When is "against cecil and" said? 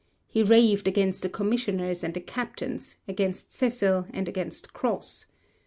3.07-4.27